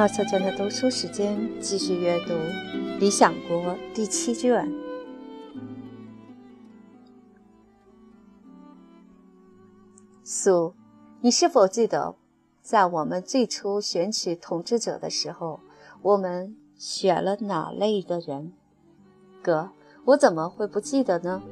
[0.00, 2.32] 马小娟的读书时间，继续阅读
[2.98, 4.66] 《理想国》第七卷。
[10.24, 10.72] 苏，
[11.20, 12.14] 你是否记得，
[12.62, 15.60] 在我们最初选取统治者的时候，
[16.00, 18.54] 我们选了哪类的人？
[19.42, 19.68] 哥，
[20.06, 21.42] 我怎么会不记得呢？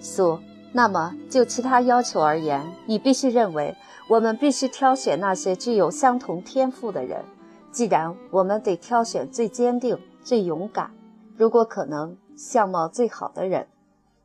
[0.00, 0.40] 苏，
[0.72, 3.76] 那么就其他要求而言，你必须认为，
[4.08, 7.24] 我们必须挑选那些具有相同天赋的人。
[7.72, 10.90] 既然我们得挑选最坚定、最勇敢，
[11.36, 13.66] 如果可能，相貌最好的人。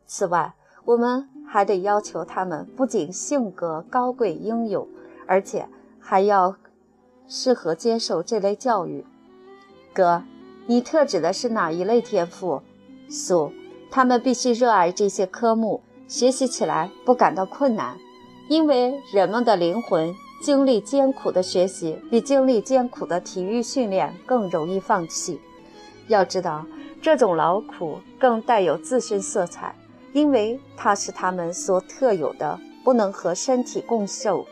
[0.06, 4.86] 此外，我们还得要求他们不仅性格高贵英勇，
[5.26, 6.58] 而且还要
[7.26, 9.06] 适合接受这类教育。
[9.94, 10.24] 哥，
[10.66, 12.62] 你特指的是哪一类天赋？
[13.10, 13.54] 苏，
[13.90, 17.98] 他们必须热爱这些科目，学习起来不感到困难，
[18.50, 20.14] 因为人们的灵魂。
[20.42, 25.40] 经历艰苦的学习比经历艰苦的体育训练更容易放弃。
[26.08, 26.66] 要知道，
[27.02, 29.76] 这种劳苦更带有自身色彩，
[30.14, 34.46] 因为它是他们所特有的，不能和身体共受。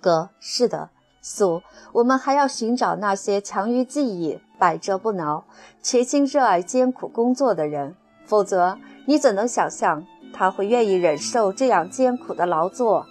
[0.00, 5.44] 哥，是的，苏，我们还要寻找那些强于记忆、百折不挠、
[5.80, 7.94] 全心热爱艰苦工作的人，
[8.26, 13.06] 否则你怎能想象他会愿意忍受这样艰苦的劳作？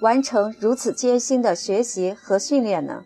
[0.00, 3.04] 完成如此艰辛的学习和训练呢？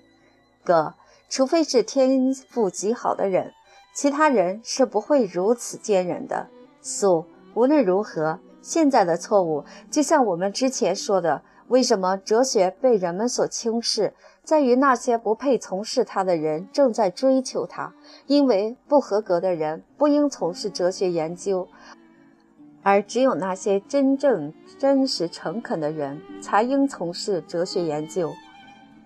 [0.65, 0.95] 哥，
[1.29, 3.53] 除非是天赋极好的人，
[3.95, 6.49] 其他人是不会如此坚韧的。
[6.83, 17.95] 素，无论如何，现在的错误就像我们之前说的，为什么哲学被人们所轻视，在于那些不配从事它的人正在追求它，
[18.27, 21.69] 因为不合格的人不应从事哲学研究。
[22.83, 28.33] 而只有那些真正真实诚恳的人才应从事哲学研究。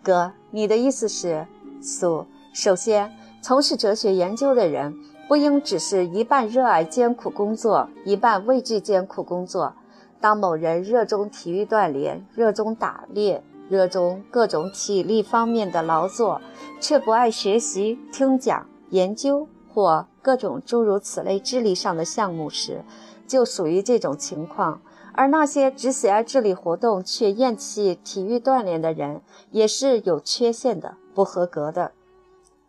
[0.03, 1.47] 哥，你的意思是，
[1.81, 2.27] 苏？
[2.53, 3.13] 首先，
[3.43, 4.95] 从事哲学研究的人
[5.27, 9.75] 不应只是一半热爱艰苦工作，一半畏惧艰苦工作。
[10.21, 16.41] 当某人热衷体育锻炼，热衷打猎，热衷各种体力方面的劳作，
[16.81, 22.85] 却不爱学习、听讲、研究或各种诸如此类智力上的项目时，
[23.27, 24.81] 就属于这种情况，
[25.13, 29.21] 而那些只喜爱智力活动却厌弃体育锻炼的人，
[29.51, 31.93] 也是有缺陷的、不合格的。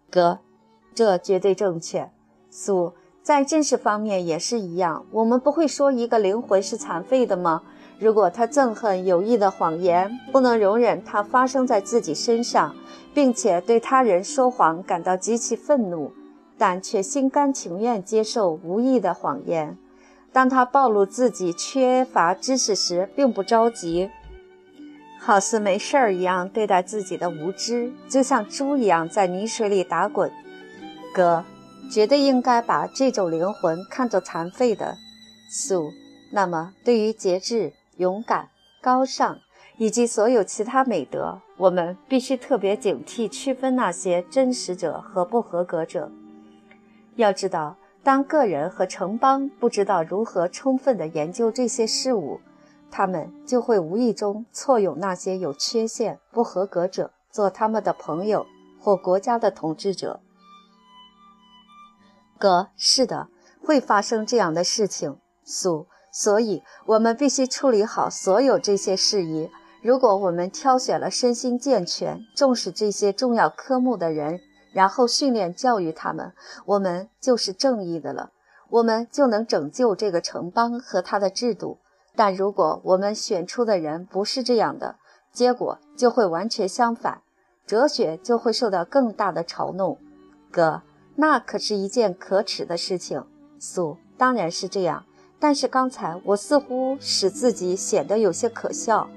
[0.10, 0.40] 哥，
[0.94, 2.10] 这绝对正确。
[2.50, 5.06] 苏，在真实方面也是一样。
[5.12, 7.64] 我们不会说一个灵魂是残废的吗？
[7.98, 12.76] 如果他憎恨有意的谎言，不能容忍它发生在自己身上，
[13.14, 16.12] 并且对他人说谎感到极其愤怒，
[16.58, 19.78] 但却心甘情愿接受无意的谎言。
[20.36, 24.12] 当他暴露自己缺乏知识时，并不着急，
[25.18, 30.30] 好似没事儿一样对待自己的无知，就像猪一样在泥水里打滚。
[31.14, 31.46] 哥，
[31.90, 34.98] 绝对应该把这种灵魂看作残废的。
[35.50, 35.94] 素，
[36.34, 38.50] 那么对于节制、勇敢、
[38.82, 39.40] 高尚
[39.78, 46.12] 以及所有其他美德，我们必须特别警惕，区分那些真实者和不合格者。
[47.16, 47.78] 要知道。
[48.06, 52.40] 当个人和城邦不知道如何充分地研究这些事物，
[52.92, 58.46] 他们就会无意中错用那些有缺陷、不合格者做他们的朋友
[58.80, 60.20] 或国家的统治者。
[62.38, 63.30] 哥，是的，
[63.60, 65.18] 会发生这样的事情。
[65.44, 69.50] 苏，所以我们必须处理好所有这些事宜。
[69.82, 74.40] 如果我们挑选了身心健全、重视这些重要科目的人，
[74.76, 76.34] 然后训练教育他们，
[76.66, 78.32] 我们就是正义的了，
[78.70, 81.78] 我们就能拯救这个城邦和他的制度。
[82.14, 84.98] 但如果我们选出的人不是这样的，
[85.32, 87.22] 结果就会完全相反，
[87.66, 89.98] 哲学就会受到更大的嘲弄。
[90.52, 90.82] 哥，
[91.16, 93.24] 那可是一件可耻的事情。
[93.58, 95.06] 苏，当然是这样，
[95.40, 99.08] 但是刚才我似乎使自己显得有些可笑。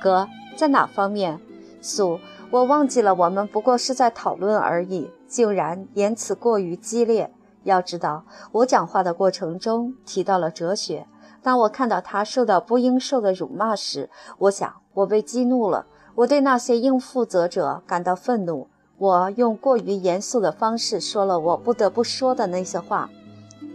[0.00, 1.40] 哥，在哪方面？
[1.82, 2.20] 苏。
[2.52, 7.32] 我忘记了，我们不过是在讨论而已，竟然言辞过于激烈。
[7.62, 11.06] 要知道，我讲话的过程中提到了哲学。
[11.42, 15.86] 当我看到他受到不应受的辱骂时，我想我被激怒了。
[16.16, 18.66] 我对那些应负责者感到愤怒。
[18.98, 23.08] 我用过于严肃的方式说了我不得不说的那些话。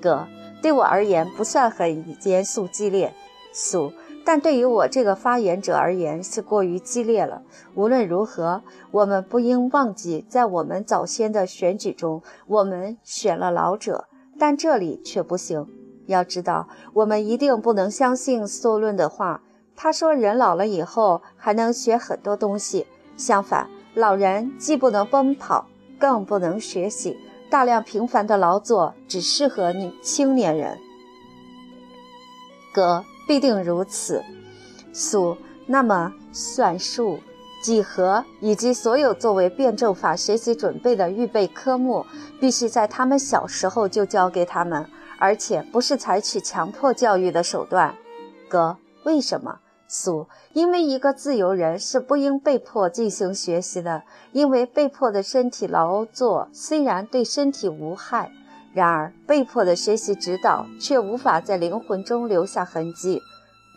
[0.01, 0.27] 哥，
[0.61, 3.13] 对我而言不算很严肃激烈。
[3.53, 3.93] 苏。
[4.25, 7.43] 但对于我这个发言者而言是过于激烈了。
[7.75, 14.07] 无论如何，我们不应忘记，在我们早先的选举中，我们选了老者，
[14.39, 15.67] 但这里却不行。
[16.07, 19.41] 要知道，我们一定不能相信梭论的话。
[19.75, 22.87] 他说，人老了以后还能学很多东西。
[23.17, 25.67] 相反，老人既不能奔跑，
[25.99, 27.17] 更不能学习，
[27.49, 30.79] 大量平凡的劳作只适合你青年人。
[32.73, 34.23] 哥必定如此。
[34.93, 35.35] 苏，
[35.65, 37.19] 那么算术、
[37.61, 42.05] 几何以及所有作为辩证法学习准备的预备科目，
[42.39, 44.85] 必须在他们小时候就教给他们，
[45.17, 47.95] 而且不是采取强迫教育的手段。
[48.47, 49.59] 哥，为什么？
[49.87, 54.01] 苏，因为一个自由人是不应被迫进行学习的，
[54.31, 58.31] 因为被迫的身体劳作虽然对身体无害，
[58.75, 63.21] 然而被迫的学习指导却无法在灵魂中留下痕迹。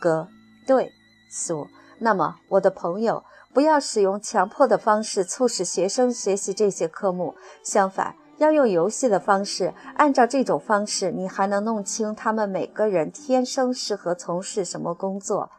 [0.01, 0.27] 哥，
[0.67, 0.91] 对，
[1.31, 1.69] 苏，
[2.01, 3.23] 那么我的朋友，
[3.55, 9.73] 不要使用强迫的方式促使学生学习这些科目，相反，要用游戏的方式。
[9.95, 15.53] 按照这种方式，你还能弄清他们每个人天生适合从事什么工作。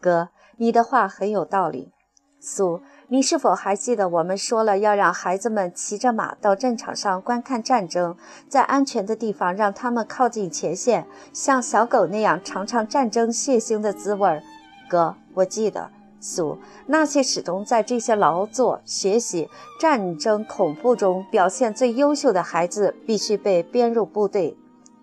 [0.00, 1.92] 哥，你的话很有道理。
[2.40, 8.16] 苏，你是否还记得我们说了要让孩子们骑着马到战场上观看战争，
[8.48, 14.42] 在安全的地方让他们靠近前线，像小狗那样尝尝战争血腥的滋味？
[14.88, 15.88] 哥，我记得。
[16.18, 19.48] 苏，那些始终在这些劳作、学习、
[19.78, 24.56] 战争、恐怖中表现最优秀的孩子，必须被编入部队。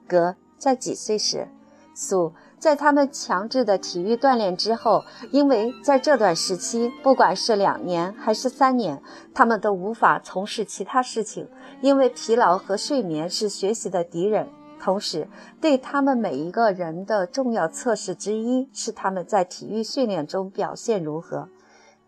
[0.05, 1.47] 哥，在几岁时？
[1.95, 2.33] 苏。
[2.63, 11.45] 在他们强制的体育锻炼之后，因为在这段时期，不管是两年还是三年，他们都无法从事其他事情，
[11.81, 14.47] 因为疲劳和睡眠是学习的敌人。
[14.79, 15.27] 同时，
[15.59, 21.49] 对他们每一个人的重要测试之一是他们在体育训练中表现如何。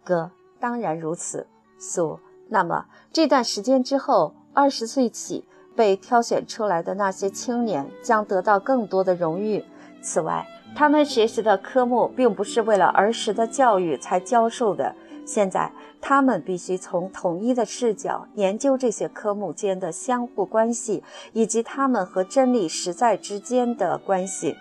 [0.05, 0.31] 哥，
[0.61, 1.47] 当然如此。
[1.77, 2.17] 苏，
[2.47, 5.43] 那么这段时间之后，二十岁起
[5.75, 9.61] 被挑选出来的那些青年将得到更多的荣誉。
[10.05, 14.93] 此外，他们学习的科目并不是为了儿时的教育才教授的。
[15.25, 21.03] 现在，他们必须从统一的视角研究这些科目间的相互关系，
[21.33, 24.55] 以及他们和真理实在之间的关系。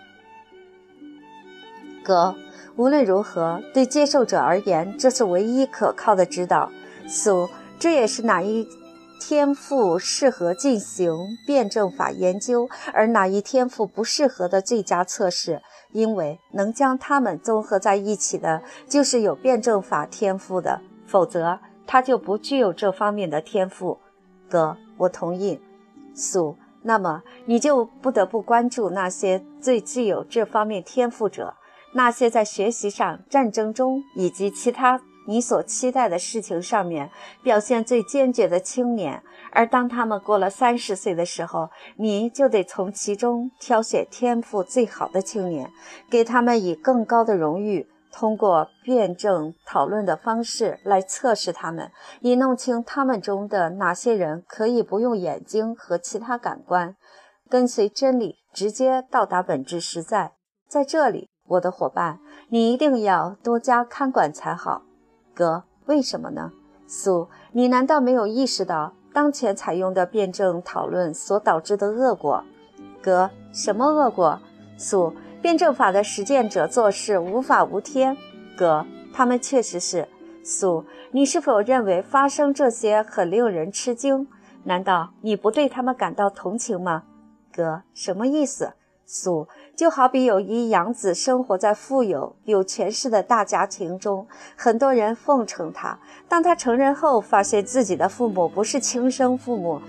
[2.03, 2.35] 哥，
[2.75, 6.71] 无论如何，对接受者而言，这是唯一可靠的指导。
[7.07, 8.67] 苏，这也是哪一？
[9.19, 23.97] 天赋适合进行辩证法研究，而哪一天赋不适合的最佳测试，因为能将它们综合在一起的，就是有辩证法天赋的，否则他就不具有这方面的天赋。
[24.49, 25.59] 哥，我同意。
[26.13, 31.55] 苏，那么你就不得不关注那些最具有这方面天赋者，
[31.93, 35.01] 那些在学习上、战争中以及其他。
[35.25, 37.09] 你所期待的事情上面
[37.43, 45.71] 表现最坚决的青年，而当他们过了三十岁的时候，你就得从其中挑选天赋最好的青年，
[46.09, 51.91] 给他们以更高的荣誉，通过辩证讨论的方式来测试他们，
[52.21, 56.95] 以弄清他们中的哪些人可以不用眼睛和其他感官，
[57.49, 60.33] 跟随真理直接到达本质实在。
[60.67, 62.19] 在这里，我的伙伴，
[62.49, 64.83] 你一定要多加看管才好。
[65.35, 66.51] 哥，为什么呢？
[66.87, 72.41] 苏，你难道没有意识到当前采用的辩证讨论所导致的恶果？
[73.01, 74.39] 哥，什么恶果？
[74.77, 78.15] 苏，辩证法的实践者做事无法无天。
[78.57, 80.07] 哥，他们确实是。
[80.41, 84.27] 苏，你是否认为发生这些很令人吃惊？
[84.63, 87.03] 难道你不对他们感到同情吗？
[87.53, 88.73] 哥，什么意思？
[89.05, 89.47] 苏。
[89.75, 95.99] 就好比有一养子生活在富有有权势的大家庭中，很多人奉承他。
[96.29, 99.81] 当他成人后，发现自己的父母不是亲生父母。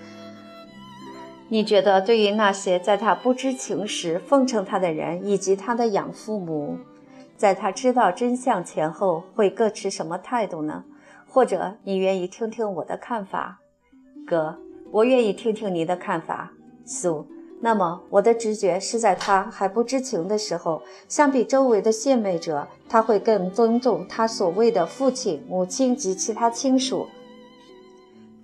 [1.49, 6.77] 你觉得，对于那些在他不知情时奉承他的人，以及他的养父母，
[7.37, 10.83] 在他知道真相前后会各持什么态度呢？
[11.29, 13.61] 或者，你愿意听听我的看法？
[14.27, 14.59] 哥，
[14.91, 16.51] 我愿意听听你的看法。
[16.85, 17.29] 苏。
[17.59, 27.09] 那么，我的直觉是在他还不知情的时候，相比周围的献媚者，他会更尊重他所谓的父亲、母亲及其他亲属，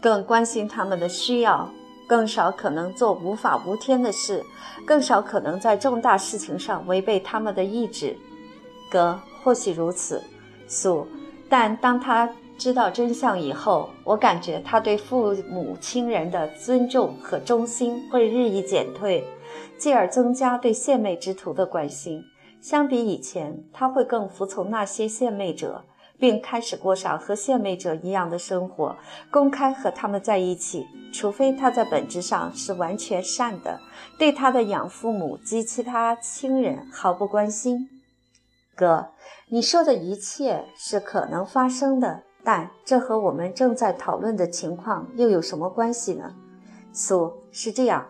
[0.01, 1.71] 更关心他们的需要，
[2.07, 4.43] 更少可能做无法无天的事，
[4.87, 8.17] 更少可能在重大事情上违背他们的意志。
[8.91, 10.23] 哥，或许如此，
[10.67, 11.07] 素，
[11.53, 12.27] 但当他。
[12.59, 19.25] 知道真相以后，我感觉他对父母亲人的尊重和忠心会日益减退，
[19.77, 22.23] 继而增加对献媚之徒的关心。
[22.61, 25.83] 相比以前，他会更服从那些献媚者，
[26.21, 28.95] 并开始过上和献媚者一样的生活，
[29.29, 33.81] 公开和他们在一起，除非他在本质上是完全善的，
[34.17, 37.89] 对他的养父母及其他亲人毫不关心。
[38.77, 39.09] 哥，
[39.53, 42.23] 你说的一切是可能发生的。
[42.43, 46.35] 但这和我们正在讨论的情况又有什么关系呢？
[46.91, 48.07] 苏是这样。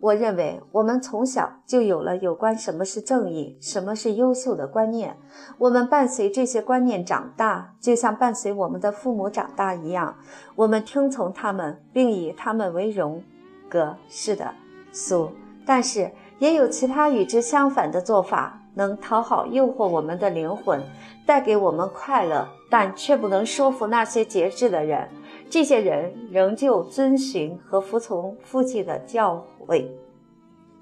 [0.00, 5.18] 我认为我们从小就有了有关什么是正义、什么是优秀的观念。
[5.58, 10.16] 我们伴随这些观念长大，就像伴随我们的父母长大一样。
[10.54, 13.22] 我们听从他们，并以他们为荣。
[13.68, 14.50] 哥，是的，
[14.92, 15.30] 苏。
[15.66, 20.82] 但是也有其他与之相反的做法，能讨好、诱惑我们的灵魂，
[21.24, 25.08] 带给我们快乐，但却不能说服那些节制的人。
[25.48, 29.86] 这些人仍旧遵循和服从父亲的教诲。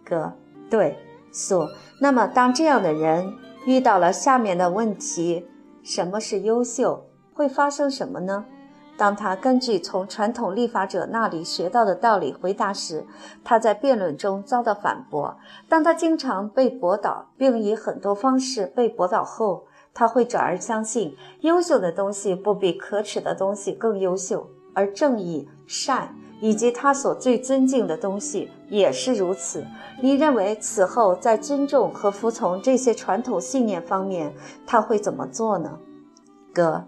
[0.05, 0.33] 哥，
[0.69, 0.99] 对，
[1.31, 1.69] 苏。
[2.01, 3.33] 那么，当这样的人
[3.65, 5.47] 遇到了下面的问题：
[5.85, 7.07] 什么是优秀？
[7.33, 8.45] 会发生什么呢？
[8.97, 13.05] 当他根据从传统立法者那里学到的道理回答时，
[13.43, 15.37] 他在辩论中遭到反驳。
[15.69, 29.65] 当他经常被驳倒，并以很多方式被驳倒后，他会转而相信，优秀的东西不比可耻的东西更优秀，而正义、善以及他所最尊敬的东西也是如此。
[30.01, 34.33] 你认为此后在尊重和服从这些传统信念方面，
[34.67, 35.79] 他会怎么做呢？
[36.53, 36.85] 哥，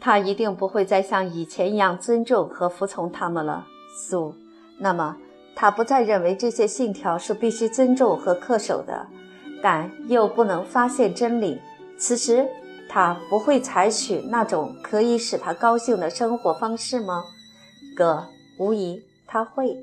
[0.00, 3.66] 他一定不会再像以前一样尊重和服从他们了。
[3.94, 4.34] 苏，
[4.78, 5.16] 那么
[5.54, 9.06] 他不再认为这些信条是必须尊重和恪守的，
[9.62, 11.60] 但又不能发现真理。
[11.98, 12.48] 此时，
[12.88, 17.22] 他不会采取那种可以使他高兴的生活方式吗？
[17.94, 18.26] 哥，
[18.58, 19.76] 无疑他会。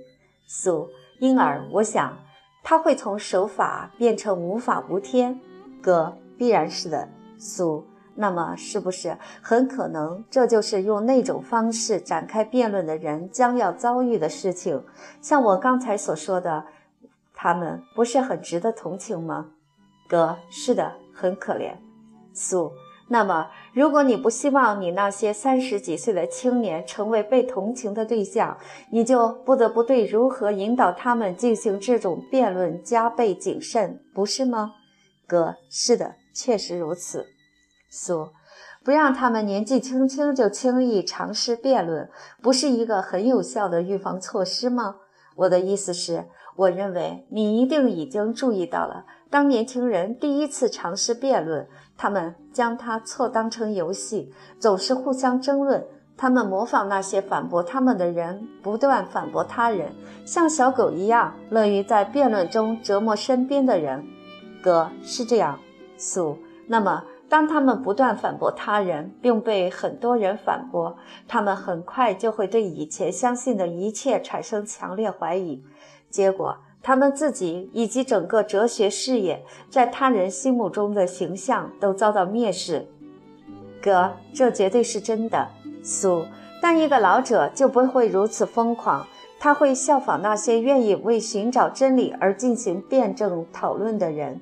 [0.48, 2.18] 苏，因而我想，
[2.64, 5.40] 他会从守法变成无法无天。
[5.82, 7.08] 哥，必然是的。
[7.38, 7.86] 苏，
[8.20, 14.84] 那么是不是很可能这就是用那种方式展开辩论的人将要遭遇的事情？
[15.22, 16.66] 像我刚才所说的，
[17.36, 19.52] 他们不是很值得同情吗？
[20.10, 21.76] 哥，是的，很可怜。
[22.34, 22.72] 苏，
[23.08, 28.58] 那么如果你不希望你那些三十几岁的青年成为被同情的对象，
[28.92, 34.74] 你就不得不对如何引导他们进行这种辩论加倍谨慎，不是吗？
[35.28, 37.28] 哥，是的，确实如此。
[37.90, 38.30] 苏，
[38.84, 42.10] 不让他们年纪轻轻就轻易尝试辩论，
[42.42, 44.98] 不是一个很有效的预防措施吗？
[45.36, 46.26] 我的意思是，
[46.56, 51.68] 我认为你一定已经注意到了，当年轻人第一次尝试辩论。
[52.00, 55.84] 他们将它错当成游戏，总是互相争论。
[56.16, 59.92] 他们模仿那些反驳他们的人，不断反驳他人，
[60.24, 64.06] 像小狗一样，乐于在辩论中折磨身边的人。
[64.62, 65.60] 哥是这样，
[65.98, 66.38] 苏。
[66.68, 75.64] 那么，当他们不断反驳他人，并被很多人反驳，他们很快就会对以前相信的一切产生强烈怀疑。
[76.10, 76.58] 结果。
[76.80, 82.88] 他们自己以及整个哲学事业在他人心目中的形象都遭到蔑视。
[83.82, 85.50] 哥，这绝对是真的。
[85.84, 86.26] 苏，
[86.62, 89.06] 但一个老者就不会如此疯狂，
[89.38, 94.40] 他会效仿那些愿意为寻找真理而进行辩证讨论的人，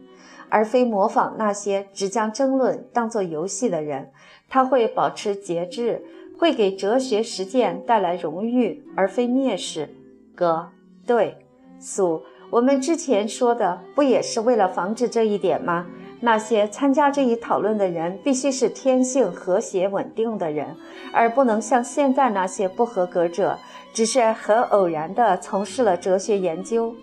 [0.56, 4.10] 而非模仿那些只将争论当作游戏的人。
[4.48, 6.02] 他会保持节制，
[6.40, 9.94] 会给哲学实践带来荣誉，而非蔑视。
[10.34, 10.70] 哥，
[11.06, 11.36] 对，
[11.78, 12.24] 苏。
[12.50, 15.88] 我们之前说的不也是为了防止这一点吗？
[16.22, 20.74] 那些参加这一讨论的人必须是天性和谐稳定的人，
[21.12, 23.60] 而不能像现在那些不合格者，
[23.94, 26.96] 只是很偶然地从事了哲学研究。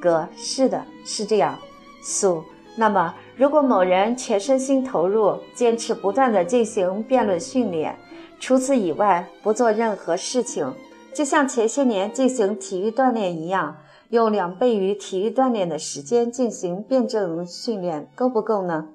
[0.00, 1.58] 哥，是的，是这样。
[2.00, 2.42] 苏，
[2.80, 7.94] 那么如果某人全身心投入，坚持不断地进行辩论训练，
[8.40, 10.72] 除此以外不做任何事情，
[11.12, 13.76] 就像前些年进行体育锻炼一样。
[14.08, 18.88] 用两倍于体育锻炼的时间进行辩证训练够不够呢？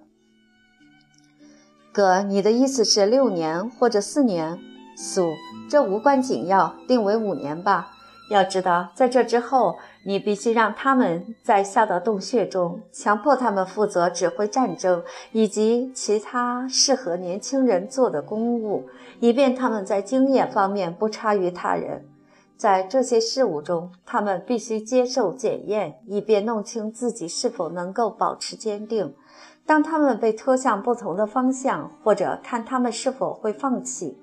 [1.93, 4.59] 哥，你的意思是六年或者四年？
[4.97, 5.29] 苏，
[5.69, 7.94] 这无关紧要，定为五年吧。
[8.29, 18.89] 要知道，在这之后，你必须让他们在下到洞穴中，强迫他们负责指挥战争以及其他适合年轻人做的公务，
[19.19, 22.03] 以便他们在经验方面不差于他人。
[22.57, 29.13] 在这些事物中，他们必须接受检验，以便弄清自己是否能够保持坚定。
[29.67, 34.17] 当他们被拖向不同的方向，或者看他们是否会放弃。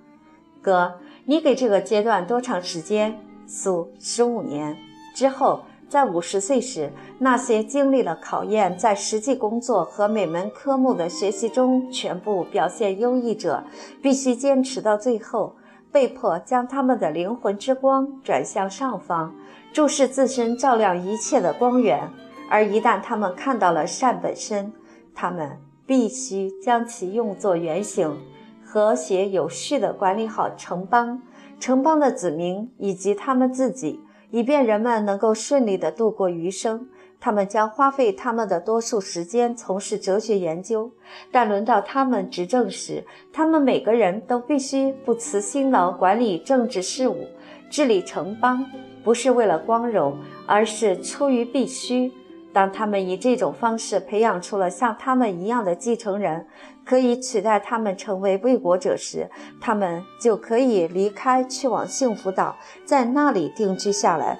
[0.61, 0.95] 哥，
[1.27, 3.19] 你给这个阶段多长时间？
[3.47, 4.77] 苏，十五年
[5.15, 13.63] 之后，在五十岁时，那些经历了考验，在实际工作和每门科目的学习中全部表现优异者，
[14.01, 15.57] 必须坚持到最后。
[15.91, 19.35] 被迫将他们的灵魂之光转向上方，
[19.75, 22.09] 注视自身照亮一切的光源。
[22.49, 24.73] 而一旦他们看到了善本身，
[25.15, 28.17] 他们必须将其用作原型，
[28.65, 31.21] 和谐有序地管理好城邦、
[31.63, 34.01] 城邦的子民以及他们自己，
[34.33, 36.89] 以便人们能够顺利地度过余生。
[37.21, 40.91] 他们将花费他们的多数时间从事哲学研究，
[41.31, 47.29] 但轮到他们执政时，他们每个人都必须不辞辛劳管理政治事务、
[47.71, 48.67] 治理城邦，
[49.05, 52.11] 不是为了光荣，而是出于必须。
[52.53, 56.47] 当他们以这种方式培养出了像他们一样的继承人，
[56.85, 59.31] 可以取代他们成为卫国者时，
[59.61, 64.39] 他们就可以离开，去往幸福岛，在那里定居下来。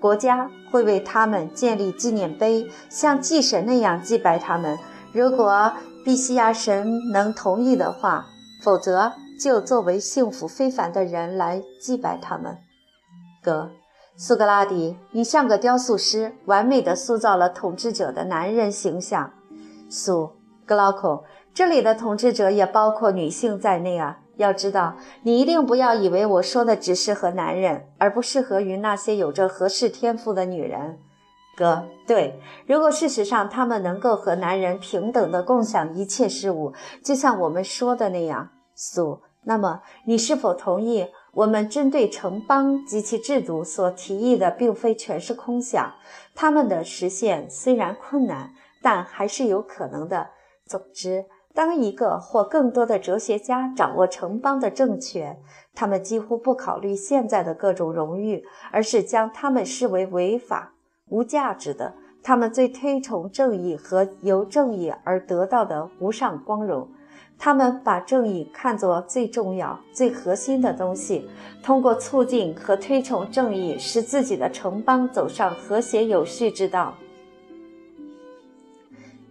[0.00, 4.78] 国家会为他们建立纪念碑，像祭神那样祭拜他们。
[5.12, 5.72] 如果
[6.04, 8.24] 比西亚神能同意的话，
[8.62, 12.56] 否则就作为幸福非凡的人来祭拜他们。
[13.42, 13.70] 哥，
[14.20, 19.32] 苏格拉底，你像个雕塑师，完美的塑造了统治者的男人形象。
[19.88, 20.32] 苏
[20.66, 21.22] 格拉孔，
[21.54, 24.18] 这里的统治者也包括女性在内啊。
[24.36, 30.98] 要知道，你一定不要以为我说的只适合男人，而不适合于那些有着合适天赋的女人。
[31.56, 36.72] 哥，对，如果事实上他们能够和男人平等的共享一切事物，
[37.04, 41.06] 就像我们说的那样，苏，那么你是否同意，
[41.38, 45.94] 我们针对城邦及其制度所提议的，并非全是空想？
[46.34, 48.52] 他们的实现虽然困难，
[48.82, 50.30] 但还是有可能的。
[50.66, 51.26] 总之。
[51.54, 55.40] 当一个或更多的哲学家掌握城邦的政权，
[55.74, 60.74] 他们几乎不考虑现在的各种荣誉，而是将他们视为违法、
[61.08, 61.94] 无价值的。
[62.22, 66.88] 他们最推崇正义和由正义而得到的无上光荣。
[67.38, 71.28] 他们把正义看作最重要、最核心的东西，
[71.62, 76.94] 通过促进和推崇正义，使自己的城邦走上和谐有序之道。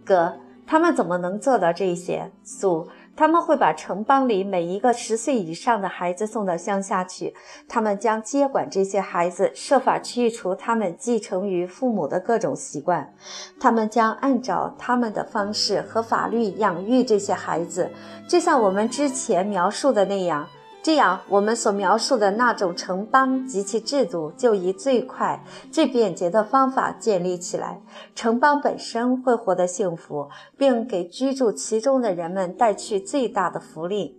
[0.04, 0.34] 哥。
[0.70, 2.30] 他们怎么能做到这些？
[2.44, 2.86] 苏，
[3.18, 7.34] 他们会把城邦里每一个十岁以上的孩子送到乡下去，
[7.66, 13.12] 他们将接管这些孩子，设法去除他们继承于父母的各种习惯，
[13.58, 17.90] 他们将按照他们的方式和法律养育这些孩子，
[18.28, 20.46] 就像我们之前描述的那样。
[20.80, 27.82] 这样，我们所描述的那种城邦及其制度就以最快、最便捷的方法建立起来。
[28.14, 34.18] 城邦本身会获得幸福，并给居住其中的人们带去最大的福利。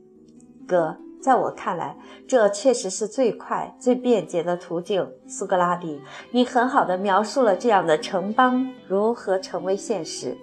[0.68, 5.10] 哥，在我看来，这确实是最快、最便捷的途径。
[5.28, 6.00] 苏格拉底，
[6.32, 10.38] 你很好的描述了这样的城邦如何成为现实。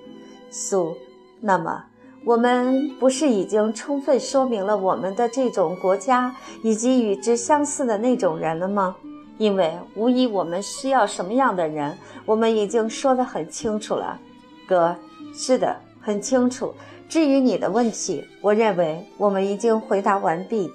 [0.51, 0.97] 苏，
[1.41, 1.85] 那么。
[2.27, 8.97] 我们不是已经充分说明了我们的这种国家以及与之相似的那种人了吗？
[9.39, 14.19] 因为无疑我们需要什么样的人，我们已经说得很清楚了。
[14.67, 14.97] 哥，
[15.33, 16.75] 是的，很清楚。
[17.09, 20.69] 至于你的问题，我认为我们已经回答完毕。